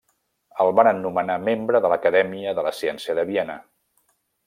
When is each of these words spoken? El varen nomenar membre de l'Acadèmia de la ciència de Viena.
El 0.63 0.71
varen 0.79 1.01
nomenar 1.03 1.35
membre 1.49 1.81
de 1.85 1.93
l'Acadèmia 1.95 2.57
de 2.61 2.67
la 2.71 2.75
ciència 2.83 3.19
de 3.21 3.31
Viena. 3.33 3.63